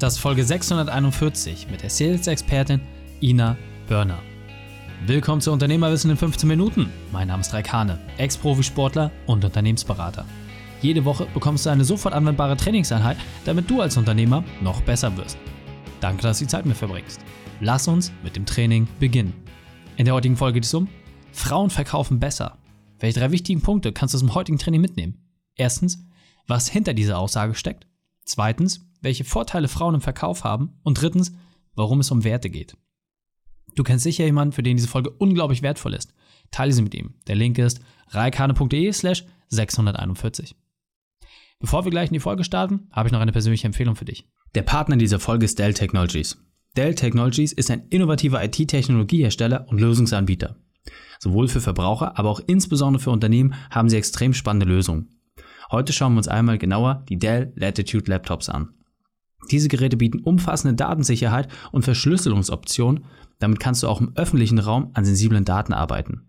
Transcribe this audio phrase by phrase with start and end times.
[0.00, 2.80] Das ist Folge 641 mit der Sales-Expertin
[3.20, 4.18] Ina Börner.
[5.04, 6.88] Willkommen zu Unternehmerwissen in 15 Minuten.
[7.12, 10.24] Mein Name ist Raikane, Ex-Profisportler und Unternehmensberater.
[10.80, 15.36] Jede Woche bekommst du eine sofort anwendbare Trainingseinheit, damit du als Unternehmer noch besser wirst.
[16.00, 17.20] Danke, dass du die Zeit mit verbringst.
[17.60, 19.34] Lass uns mit dem Training beginnen.
[19.98, 20.88] In der heutigen Folge geht es um
[21.30, 22.56] Frauen verkaufen besser.
[23.00, 25.18] Welche drei wichtigen Punkte kannst du aus dem heutigen Training mitnehmen?
[25.56, 25.98] Erstens,
[26.46, 27.86] was hinter dieser Aussage steckt.
[28.24, 31.32] Zweitens, welche Vorteile Frauen im Verkauf haben und drittens,
[31.74, 32.76] warum es um Werte geht.
[33.76, 36.12] Du kennst sicher jemanden, für den diese Folge unglaublich wertvoll ist.
[36.50, 37.14] Teile sie mit ihm.
[37.26, 40.56] Der Link ist reikane.de slash 641.
[41.60, 44.26] Bevor wir gleich in die Folge starten, habe ich noch eine persönliche Empfehlung für dich.
[44.54, 46.38] Der Partner dieser Folge ist Dell Technologies.
[46.76, 50.56] Dell Technologies ist ein innovativer IT-Technologiehersteller und Lösungsanbieter.
[51.18, 55.20] Sowohl für Verbraucher, aber auch insbesondere für Unternehmen haben sie extrem spannende Lösungen.
[55.70, 58.74] Heute schauen wir uns einmal genauer die Dell Latitude Laptops an.
[59.50, 63.04] Diese Geräte bieten umfassende Datensicherheit und Verschlüsselungsoptionen,
[63.38, 66.22] damit kannst du auch im öffentlichen Raum an sensiblen Daten arbeiten.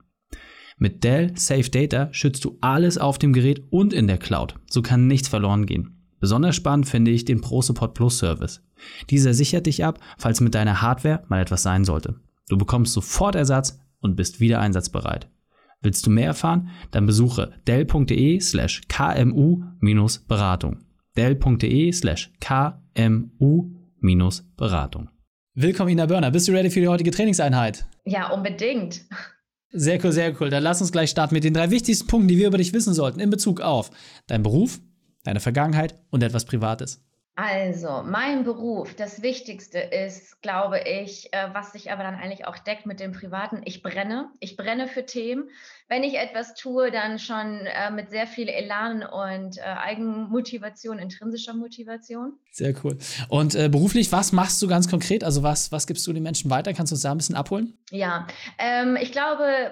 [0.77, 4.81] Mit Dell Safe Data schützt du alles auf dem Gerät und in der Cloud, so
[4.81, 5.97] kann nichts verloren gehen.
[6.19, 8.63] Besonders spannend finde ich den ProSupport Plus Service.
[9.09, 12.15] Dieser sichert dich ab, falls mit deiner Hardware mal etwas sein sollte.
[12.47, 15.29] Du bekommst sofort Ersatz und bist wieder einsatzbereit.
[15.81, 16.69] Willst du mehr erfahren?
[16.91, 20.79] Dann besuche dell.de slash kmu-beratung.
[21.17, 22.31] dell.de slash
[22.95, 25.09] kmu-beratung.
[25.53, 26.31] Willkommen, Ina Börner.
[26.31, 27.85] Bist du ready für die heutige Trainingseinheit?
[28.05, 29.01] Ja, unbedingt.
[29.73, 30.49] Sehr cool, sehr cool.
[30.49, 32.93] Dann lass uns gleich starten mit den drei wichtigsten Punkten, die wir über dich wissen
[32.93, 33.89] sollten in Bezug auf
[34.27, 34.81] deinen Beruf,
[35.23, 37.03] deine Vergangenheit und etwas Privates.
[37.35, 42.57] Also, mein Beruf, das Wichtigste ist, glaube ich, äh, was sich aber dann eigentlich auch
[42.57, 43.61] deckt mit dem Privaten.
[43.63, 44.29] Ich brenne.
[44.41, 45.49] Ich brenne für Themen.
[45.87, 51.53] Wenn ich etwas tue, dann schon äh, mit sehr viel Elan und äh, Eigenmotivation, intrinsischer
[51.53, 52.33] Motivation.
[52.51, 52.97] Sehr cool.
[53.29, 55.23] Und äh, beruflich, was machst du ganz konkret?
[55.23, 56.73] Also, was, was gibst du den Menschen weiter?
[56.73, 57.77] Kannst du uns da ein bisschen abholen?
[57.91, 59.71] Ja, ähm, ich glaube,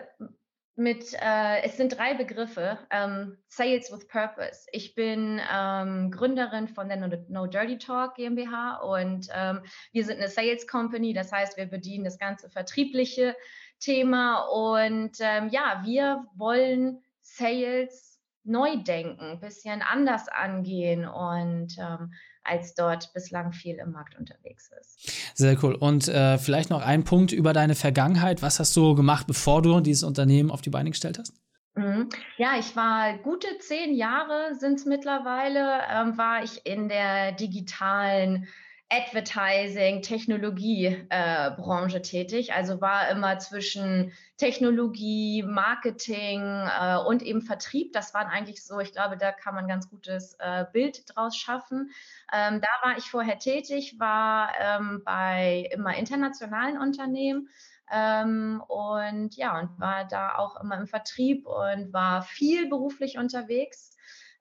[0.80, 4.66] mit, äh, es sind drei Begriffe, ähm, Sales with Purpose.
[4.72, 6.98] Ich bin ähm, Gründerin von der
[7.28, 12.06] No Dirty Talk GmbH und ähm, wir sind eine Sales Company, das heißt, wir bedienen
[12.06, 13.36] das ganze vertriebliche
[13.80, 18.19] Thema und ähm, ja, wir wollen Sales
[18.50, 24.72] neu denken, ein bisschen anders angehen und ähm, als dort bislang viel im Markt unterwegs
[24.80, 25.38] ist.
[25.38, 25.76] Sehr cool.
[25.76, 28.42] Und äh, vielleicht noch ein Punkt über deine Vergangenheit.
[28.42, 31.34] Was hast du gemacht, bevor du dieses Unternehmen auf die Beine gestellt hast?
[31.76, 32.10] Mhm.
[32.38, 38.48] Ja, ich war gute zehn Jahre sind es mittlerweile, ähm, war ich in der digitalen
[38.92, 42.54] Advertising, Technologiebranche äh, tätig.
[42.54, 47.94] Also war immer zwischen Technologie, Marketing äh, und eben Vertrieb.
[47.94, 51.38] Das waren eigentlich so, ich glaube, da kann man ein ganz gutes äh, Bild draus
[51.38, 51.92] schaffen.
[52.34, 57.50] Ähm, da war ich vorher tätig, war ähm, bei immer internationalen Unternehmen.
[57.92, 63.96] Ähm, und ja, und war da auch immer im Vertrieb und war viel beruflich unterwegs.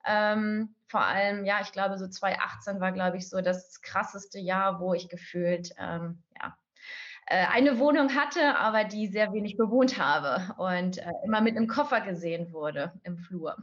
[0.05, 4.79] Ähm, vor allem, ja, ich glaube, so 2018 war, glaube ich, so das krasseste Jahr,
[4.79, 6.57] wo ich gefühlt, ähm, ja,
[7.27, 11.67] äh, eine Wohnung hatte, aber die sehr wenig bewohnt habe und äh, immer mit einem
[11.67, 13.55] Koffer gesehen wurde im Flur.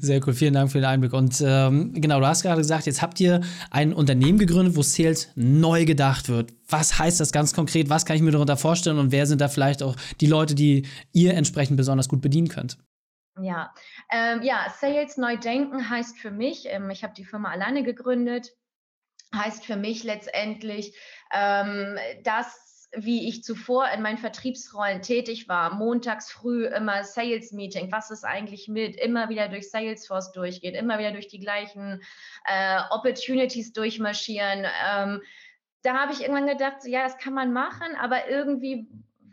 [0.00, 1.12] Sehr cool, vielen Dank für den Einblick.
[1.12, 3.40] Und ähm, genau, du hast gerade gesagt, jetzt habt ihr
[3.70, 6.52] ein Unternehmen gegründet, wo Sales neu gedacht wird.
[6.68, 7.90] Was heißt das ganz konkret?
[7.90, 10.88] Was kann ich mir darunter vorstellen und wer sind da vielleicht auch die Leute, die
[11.12, 12.76] ihr entsprechend besonders gut bedienen könnt?
[13.40, 13.74] Ja,
[14.10, 18.52] ähm, ja, Sales neu denken heißt für mich, ähm, ich habe die Firma alleine gegründet,
[19.34, 20.96] heißt für mich letztendlich,
[21.32, 22.64] ähm, dass
[22.96, 28.24] wie ich zuvor in meinen Vertriebsrollen tätig war, montags früh immer Sales Meeting, was ist
[28.24, 32.02] eigentlich mit, immer wieder durch Salesforce durchgehen, immer wieder durch die gleichen
[32.44, 34.66] äh, Opportunities durchmarschieren.
[34.86, 35.22] Ähm,
[35.82, 38.86] da habe ich irgendwann gedacht, so, ja, das kann man machen, aber irgendwie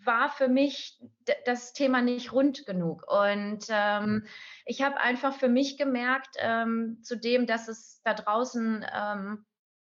[0.04, 1.00] war für mich
[1.46, 3.04] das Thema nicht rund genug.
[3.08, 4.26] Und ähm,
[4.66, 9.46] ich habe einfach für mich gemerkt, ähm, zudem, dass es da draußen ähm,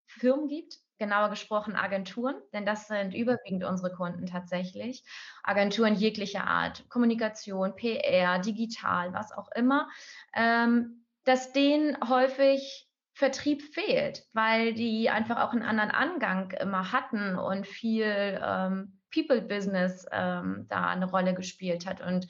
[0.08, 5.04] Firmen gibt, genauer gesprochen Agenturen, denn das sind überwiegend unsere Kunden tatsächlich.
[5.44, 9.90] Agenturen jeglicher Art, Kommunikation, PR, digital, was auch immer,
[10.36, 17.38] ähm, dass denen häufig Vertrieb fehlt, weil die einfach auch einen anderen Angang immer hatten
[17.38, 22.02] und viel ähm, People-Business ähm, da eine Rolle gespielt hat.
[22.02, 22.28] Und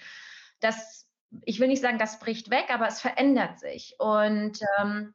[0.60, 1.08] das,
[1.46, 3.96] ich will nicht sagen, das bricht weg, aber es verändert sich.
[4.00, 5.14] Und ähm,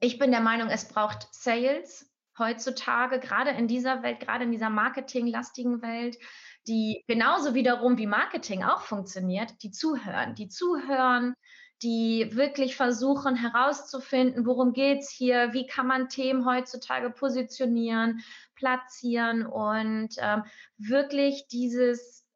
[0.00, 4.70] ich bin der Meinung, es braucht Sales heutzutage, gerade in dieser Welt, gerade in dieser
[4.70, 6.18] marketinglastigen Welt,
[6.66, 11.34] die genauso wiederum wie Marketing auch funktioniert, die zuhören, die zuhören,
[11.82, 18.22] die wirklich versuchen herauszufinden, worum geht es hier, wie kann man Themen heutzutage positionieren,
[18.54, 20.44] platzieren und ähm,
[20.78, 22.26] wirklich dieses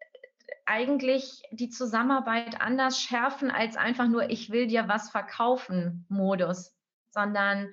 [0.66, 6.76] eigentlich die Zusammenarbeit anders schärfen als einfach nur ich will dir was verkaufen Modus,
[7.10, 7.72] sondern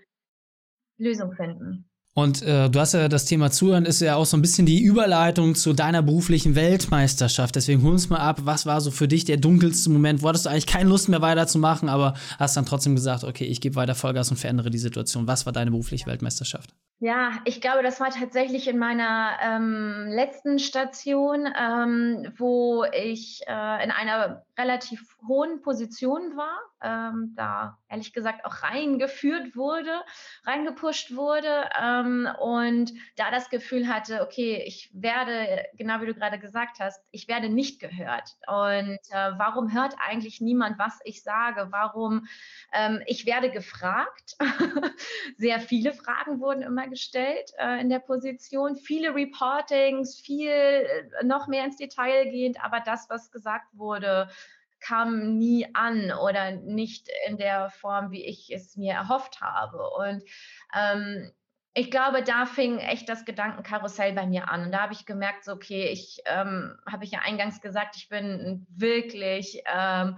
[0.97, 1.87] Lösung finden.
[2.17, 4.81] Und äh, du hast ja das Thema Zuhören, ist ja auch so ein bisschen die
[4.81, 7.55] Überleitung zu deiner beruflichen Weltmeisterschaft.
[7.55, 10.23] Deswegen hol uns mal ab, was war so für dich der dunkelste Moment?
[10.23, 13.61] Wo hattest du eigentlich keine Lust mehr weiterzumachen, aber hast dann trotzdem gesagt, okay, ich
[13.61, 15.27] gebe weiter Vollgas und verändere die Situation.
[15.27, 16.71] Was war deine berufliche Weltmeisterschaft?
[16.99, 23.83] Ja, ich glaube, das war tatsächlich in meiner ähm, letzten Station, ähm, wo ich äh,
[23.83, 30.03] in einer relativ hohen Position war, ähm, da ehrlich gesagt auch reingeführt wurde,
[30.45, 36.39] reingepusht wurde ähm, und da das Gefühl hatte, okay, ich werde, genau wie du gerade
[36.39, 38.35] gesagt hast, ich werde nicht gehört.
[38.47, 41.67] Und äh, warum hört eigentlich niemand, was ich sage?
[41.71, 42.27] Warum?
[42.73, 44.35] Ähm, ich werde gefragt.
[45.37, 48.75] Sehr viele Fragen wurden immer gestellt äh, in der Position.
[48.75, 54.29] Viele Reportings, viel äh, noch mehr ins Detail gehend, aber das, was gesagt wurde,
[54.79, 59.89] kam nie an oder nicht in der Form, wie ich es mir erhofft habe.
[59.89, 60.23] Und
[60.75, 61.31] ähm,
[61.73, 64.65] ich glaube, da fing echt das Gedankenkarussell bei mir an.
[64.65, 68.09] Und da habe ich gemerkt, so, okay, ich ähm, habe ich ja eingangs gesagt, ich
[68.09, 70.17] bin wirklich ähm,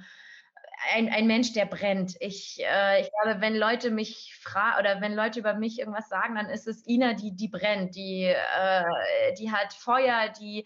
[0.94, 2.16] ein, ein Mensch, der brennt.
[2.22, 6.36] Ich, äh, ich glaube, wenn Leute mich fragen oder wenn Leute über mich irgendwas sagen,
[6.36, 10.66] dann ist es Ina, die, die brennt, die, äh, die hat Feuer, die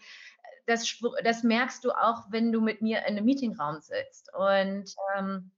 [0.66, 4.32] das, das merkst du auch, wenn du mit mir in einem Meetingraum sitzt.
[4.34, 5.50] Und ähm,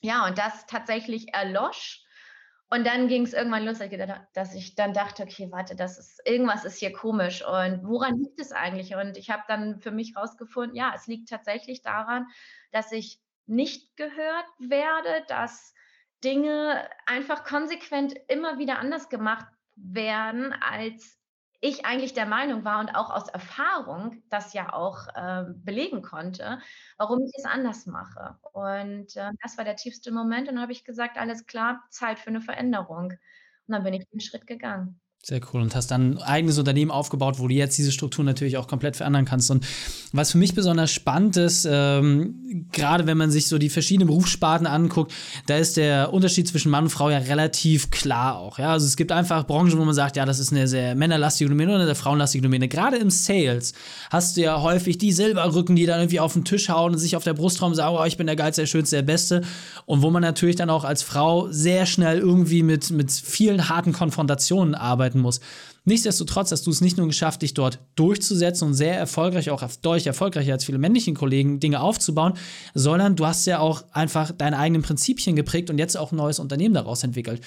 [0.00, 2.04] ja, und das tatsächlich erlosch.
[2.72, 3.78] Und dann ging es irgendwann los,
[4.32, 8.40] dass ich dann dachte, okay, warte, das ist irgendwas ist hier komisch und woran liegt
[8.40, 8.94] es eigentlich?
[8.94, 12.28] Und ich habe dann für mich rausgefunden, ja, es liegt tatsächlich daran,
[12.70, 15.74] dass ich nicht gehört werde, dass
[16.22, 21.19] Dinge einfach konsequent immer wieder anders gemacht werden, als
[21.60, 26.60] ich eigentlich der Meinung war und auch aus Erfahrung das ja auch äh, belegen konnte,
[26.96, 28.38] warum ich es anders mache.
[28.52, 30.48] Und äh, das war der tiefste Moment.
[30.48, 33.12] Und dann habe ich gesagt, alles klar, Zeit für eine Veränderung.
[33.12, 33.18] Und
[33.66, 35.00] dann bin ich den Schritt gegangen.
[35.22, 35.60] Sehr cool.
[35.60, 38.96] Und hast dann ein eigenes Unternehmen aufgebaut, wo du jetzt diese Struktur natürlich auch komplett
[38.96, 39.50] verändern kannst.
[39.50, 39.66] Und
[40.12, 44.66] was für mich besonders spannend ist, ähm, gerade wenn man sich so die verschiedenen Berufssparten
[44.66, 45.12] anguckt,
[45.46, 48.58] da ist der Unterschied zwischen Mann und Frau ja relativ klar auch.
[48.58, 48.72] Ja?
[48.72, 51.74] Also es gibt einfach Branchen, wo man sagt, ja, das ist eine sehr männerlastige Domäne
[51.74, 52.68] oder eine frauenlastige Domäne.
[52.68, 53.74] Gerade im Sales
[54.08, 57.14] hast du ja häufig die Silberrücken, die dann irgendwie auf den Tisch hauen und sich
[57.14, 59.42] auf der Brustraum sagen, oh, ich bin der geilste, der schönste, der beste.
[59.84, 63.92] Und wo man natürlich dann auch als Frau sehr schnell irgendwie mit, mit vielen harten
[63.92, 65.40] Konfrontationen arbeitet arbeiten muss.
[65.84, 70.06] Nichtsdestotrotz hast du es nicht nur geschafft, dich dort durchzusetzen und sehr erfolgreich, auch deutlich
[70.06, 72.34] erfolgreicher als viele männlichen Kollegen, Dinge aufzubauen,
[72.74, 76.38] sondern du hast ja auch einfach deine eigenen Prinzipien geprägt und jetzt auch ein neues
[76.38, 77.40] Unternehmen daraus entwickelt.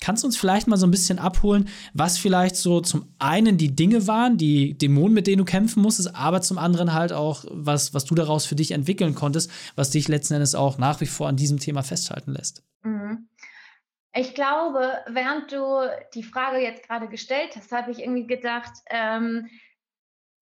[0.00, 3.74] Kannst du uns vielleicht mal so ein bisschen abholen, was vielleicht so zum einen die
[3.74, 7.92] Dinge waren, die Dämonen, mit denen du kämpfen musstest, aber zum anderen halt auch, was,
[7.92, 11.28] was du daraus für dich entwickeln konntest, was dich letzten Endes auch nach wie vor
[11.28, 12.62] an diesem Thema festhalten lässt?
[12.82, 13.26] Mhm.
[14.12, 19.48] Ich glaube, während du die Frage jetzt gerade gestellt hast, habe ich irgendwie gedacht, ähm,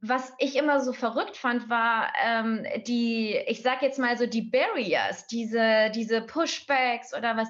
[0.00, 4.42] was ich immer so verrückt fand, war ähm, die, ich sag jetzt mal so die
[4.42, 7.48] Barriers, diese, diese Pushbacks oder was,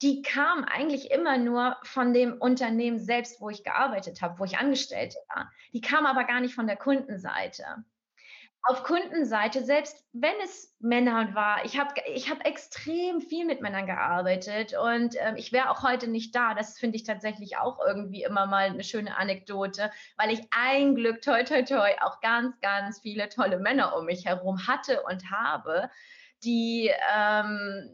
[0.00, 4.58] die kamen eigentlich immer nur von dem Unternehmen selbst, wo ich gearbeitet habe, wo ich
[4.58, 5.52] Angestellte war.
[5.72, 7.84] Die kamen aber gar nicht von der Kundenseite
[8.64, 13.86] auf Kundenseite, selbst wenn es Männer war, ich habe ich hab extrem viel mit Männern
[13.86, 16.54] gearbeitet und ähm, ich wäre auch heute nicht da.
[16.54, 21.22] Das finde ich tatsächlich auch irgendwie immer mal eine schöne Anekdote, weil ich ein Glück,
[21.22, 25.90] toi, toi, toi, auch ganz, ganz viele tolle Männer um mich herum hatte und habe,
[26.44, 27.90] die, ähm,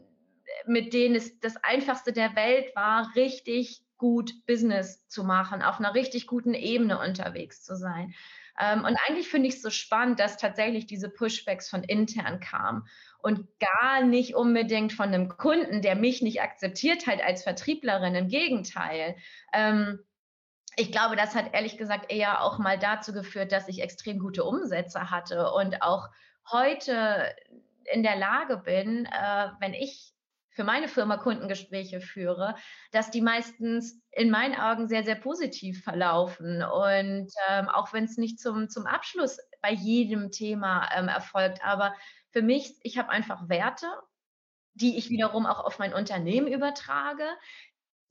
[0.67, 5.95] mit denen es das Einfachste der Welt war, richtig gut Business zu machen, auf einer
[5.95, 8.13] richtig guten Ebene unterwegs zu sein.
[8.59, 12.87] Ähm, und eigentlich finde ich es so spannend, dass tatsächlich diese Pushbacks von intern kamen
[13.19, 18.15] und gar nicht unbedingt von einem Kunden, der mich nicht akzeptiert hat als Vertrieblerin.
[18.15, 19.15] Im Gegenteil.
[19.53, 19.99] Ähm,
[20.75, 24.43] ich glaube, das hat ehrlich gesagt eher auch mal dazu geführt, dass ich extrem gute
[24.43, 26.07] Umsätze hatte und auch
[26.51, 27.35] heute
[27.91, 30.13] in der Lage bin, äh, wenn ich
[30.51, 32.55] für meine Firma Kundengespräche führe,
[32.91, 36.63] dass die meistens in meinen Augen sehr, sehr positiv verlaufen.
[36.63, 41.93] Und ähm, auch wenn es nicht zum, zum Abschluss bei jedem Thema ähm, erfolgt, aber
[42.31, 43.87] für mich, ich habe einfach Werte,
[44.73, 47.25] die ich wiederum auch auf mein Unternehmen übertrage,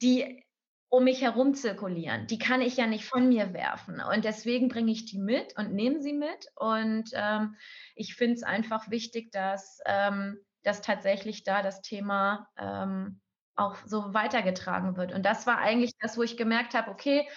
[0.02, 0.44] die
[0.90, 2.26] um mich herum zirkulieren.
[2.28, 4.00] Die kann ich ja nicht von mir werfen.
[4.00, 6.46] Und deswegen bringe ich die mit und nehme sie mit.
[6.56, 7.56] Und ähm,
[7.94, 13.20] ich finde es einfach wichtig, dass ähm, dass tatsächlich da das Thema ähm,
[13.56, 15.12] auch so weitergetragen wird.
[15.12, 17.28] Und das war eigentlich das, wo ich gemerkt habe, okay,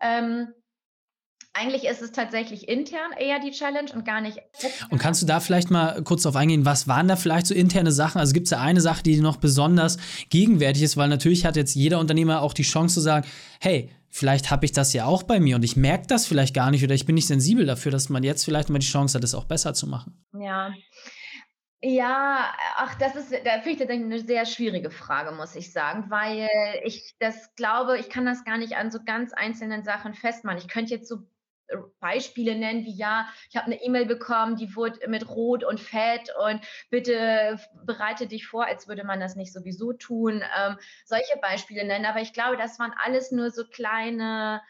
[0.00, 0.48] ähm,
[1.54, 4.38] eigentlich ist es tatsächlich intern eher die Challenge und gar nicht.
[4.90, 7.90] Und kannst du da vielleicht mal kurz darauf eingehen, was waren da vielleicht so interne
[7.90, 8.18] Sachen?
[8.20, 9.96] Also gibt es da eine Sache, die noch besonders
[10.30, 13.26] gegenwärtig ist, weil natürlich hat jetzt jeder Unternehmer auch die Chance zu sagen,
[13.60, 16.70] hey, vielleicht habe ich das ja auch bei mir und ich merke das vielleicht gar
[16.70, 19.24] nicht oder ich bin nicht sensibel dafür, dass man jetzt vielleicht mal die Chance hat,
[19.24, 20.24] es auch besser zu machen.
[20.40, 20.72] Ja,
[21.80, 26.10] ja, ach, das ist, da finde ich tatsächlich eine sehr schwierige Frage, muss ich sagen,
[26.10, 26.48] weil
[26.82, 30.58] ich das glaube, ich kann das gar nicht an so ganz einzelnen Sachen festmachen.
[30.58, 31.28] Ich könnte jetzt so
[31.68, 35.78] äh, Beispiele nennen, wie ja, ich habe eine E-Mail bekommen, die wurde mit Rot und
[35.78, 40.42] Fett und bitte bereite dich vor, als würde man das nicht sowieso tun.
[40.58, 44.62] Ähm, solche Beispiele nennen, aber ich glaube, das waren alles nur so kleine,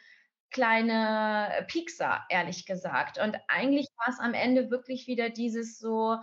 [0.51, 3.19] kleine Piekser, ehrlich gesagt.
[3.19, 6.19] Und eigentlich war es am Ende wirklich wieder dieses so,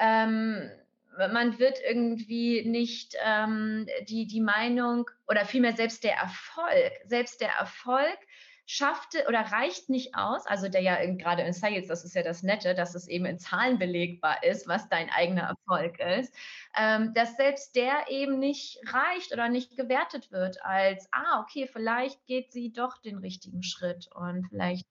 [0.00, 0.70] ähm,
[1.16, 7.50] man wird irgendwie nicht ähm, die, die Meinung oder vielmehr selbst der Erfolg, selbst der
[7.58, 8.18] Erfolg
[8.66, 12.42] schaffte oder reicht nicht aus, also der ja gerade in Sales, das ist ja das
[12.42, 16.34] Nette, dass es eben in Zahlen belegbar ist, was dein eigener Erfolg ist,
[16.76, 22.26] ähm, dass selbst der eben nicht reicht oder nicht gewertet wird als, ah, okay, vielleicht
[22.26, 24.86] geht sie doch den richtigen Schritt und vielleicht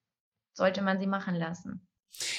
[0.54, 1.85] sollte man sie machen lassen.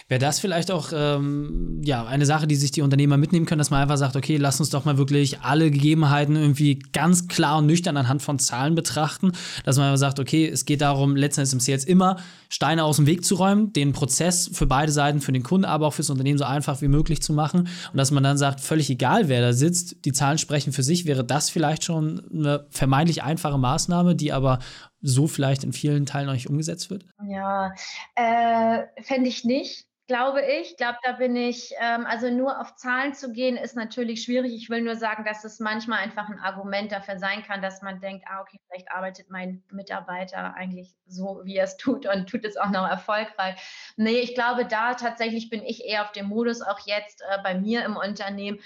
[0.09, 3.71] Wäre das vielleicht auch ähm, ja, eine Sache, die sich die Unternehmer mitnehmen können, dass
[3.71, 7.66] man einfach sagt, okay, lass uns doch mal wirklich alle Gegebenheiten irgendwie ganz klar und
[7.66, 9.33] nüchtern anhand von Zahlen betrachten,
[9.64, 12.16] dass man einfach sagt, okay, es geht darum, letztendlich im Sales immer
[12.49, 15.87] Steine aus dem Weg zu räumen, den Prozess für beide Seiten, für den Kunden, aber
[15.87, 17.61] auch fürs Unternehmen so einfach wie möglich zu machen.
[17.61, 21.06] Und dass man dann sagt, völlig egal, wer da sitzt, die Zahlen sprechen für sich,
[21.06, 24.61] wäre das vielleicht schon eine vermeintlich einfache Maßnahme, die aber
[25.06, 27.04] so vielleicht in vielen Teilen noch nicht umgesetzt wird?
[27.26, 27.72] Ja,
[28.14, 30.70] äh, fände ich nicht glaube ich.
[30.70, 34.54] Ich glaube, da bin ich, ähm, also nur auf Zahlen zu gehen, ist natürlich schwierig.
[34.54, 38.00] Ich will nur sagen, dass es manchmal einfach ein Argument dafür sein kann, dass man
[38.00, 42.44] denkt, ah, okay, vielleicht arbeitet mein Mitarbeiter eigentlich so, wie er es tut und tut
[42.44, 43.56] es auch noch erfolgreich.
[43.96, 47.58] Nee, ich glaube, da tatsächlich bin ich eher auf dem Modus, auch jetzt äh, bei
[47.58, 48.60] mir im Unternehmen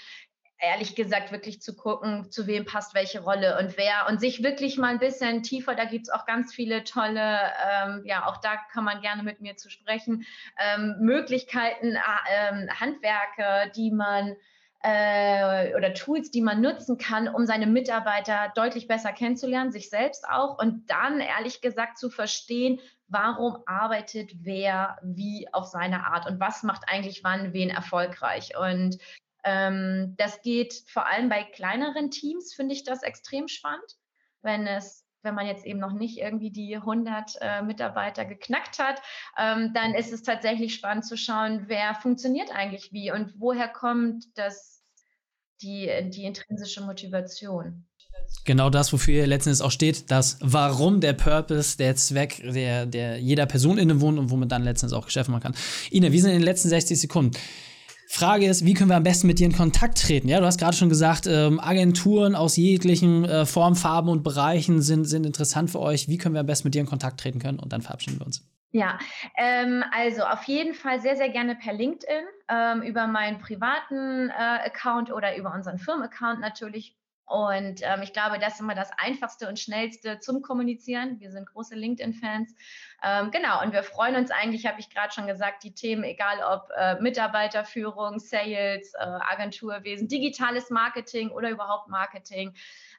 [0.61, 4.77] ehrlich gesagt wirklich zu gucken, zu wem passt welche Rolle und wer und sich wirklich
[4.77, 8.57] mal ein bisschen tiefer, da gibt es auch ganz viele tolle, ähm, ja, auch da
[8.71, 10.23] kann man gerne mit mir zu sprechen,
[10.59, 14.35] ähm, Möglichkeiten, äh, Handwerke, die man
[14.83, 20.27] äh, oder Tools, die man nutzen kann, um seine Mitarbeiter deutlich besser kennenzulernen, sich selbst
[20.27, 26.39] auch und dann ehrlich gesagt zu verstehen, warum arbeitet wer wie auf seine Art und
[26.39, 28.57] was macht eigentlich wann wen erfolgreich.
[28.57, 28.97] Und
[29.43, 33.97] ähm, das geht vor allem bei kleineren Teams, finde ich das extrem spannend,
[34.41, 39.01] wenn es wenn man jetzt eben noch nicht irgendwie die 100 äh, Mitarbeiter geknackt hat,
[39.37, 44.25] ähm, dann ist es tatsächlich spannend zu schauen, wer funktioniert eigentlich wie und woher kommt
[44.35, 44.83] das,
[45.61, 47.85] die, die intrinsische Motivation.
[48.45, 53.19] Genau das, wofür ihr letztendlich auch steht, das Warum, der Purpose, der Zweck, der, der
[53.19, 55.55] jeder Person innewohnt und womit dann letztendlich auch Geschäft machen kann.
[55.91, 57.37] Ina, wir sind in den letzten 60 Sekunden.
[58.13, 60.27] Frage ist, wie können wir am besten mit dir in Kontakt treten?
[60.27, 64.81] Ja, du hast gerade schon gesagt, ähm, Agenturen aus jeglichen äh, Formen, Farben und Bereichen
[64.81, 66.09] sind, sind interessant für euch.
[66.09, 67.57] Wie können wir am besten mit dir in Kontakt treten können?
[67.57, 68.45] Und dann verabschieden wir uns.
[68.71, 68.99] Ja,
[69.37, 74.33] ähm, also auf jeden Fall sehr, sehr gerne per LinkedIn, ähm, über meinen privaten äh,
[74.67, 76.97] Account oder über unseren Firmenaccount natürlich.
[77.25, 81.19] Und ähm, ich glaube, das ist immer das Einfachste und Schnellste zum Kommunizieren.
[81.19, 82.53] Wir sind große LinkedIn-Fans.
[83.03, 86.43] Ähm, genau, und wir freuen uns eigentlich, habe ich gerade schon gesagt, die Themen, egal
[86.43, 92.53] ob äh, Mitarbeiterführung, Sales, äh, Agenturwesen, digitales Marketing oder überhaupt Marketing,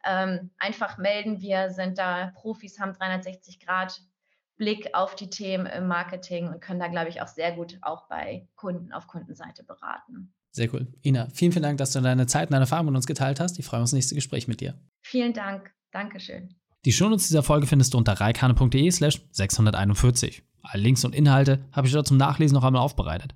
[0.04, 1.40] ähm, einfach melden.
[1.40, 4.00] Wir sind da Profis, haben 360 Grad
[4.56, 8.06] Blick auf die Themen im Marketing und können da, glaube ich, auch sehr gut auch
[8.08, 10.32] bei Kunden auf Kundenseite beraten.
[10.52, 10.86] Sehr cool.
[11.02, 13.58] Ina, vielen, vielen Dank, dass du deine Zeit und deine Erfahrungen mit uns geteilt hast.
[13.58, 14.78] Ich freue mich aufs nächste Gespräch mit dir.
[15.00, 15.72] Vielen Dank.
[15.92, 16.54] Dankeschön.
[16.84, 20.42] Die Shownotes dieser Folge findest du unter reikane.de slash 641.
[20.62, 23.34] Alle Links und Inhalte habe ich dort zum Nachlesen noch einmal aufbereitet.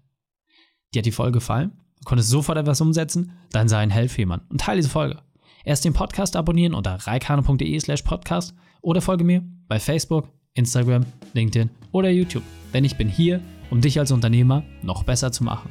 [0.95, 1.73] Dir hat die Folge gefallen?
[1.99, 3.33] Du konntest sofort etwas umsetzen?
[3.51, 5.23] Dann sei ein Helfjemand und teile diese Folge.
[5.65, 11.71] Erst den Podcast abonnieren unter reikane.de slash podcast oder folge mir bei Facebook, Instagram, LinkedIn
[11.93, 12.45] oder YouTube.
[12.73, 15.71] Denn ich bin hier, um dich als Unternehmer noch besser zu machen.